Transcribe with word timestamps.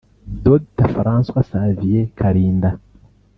Dr 0.45 0.87
François 0.95 1.43
Xavier 1.45 2.09
Kalinda 2.17 2.79